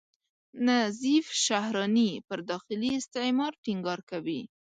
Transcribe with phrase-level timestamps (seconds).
[0.67, 4.41] نظیف شهراني پر داخلي استعمار ټینګار کوي.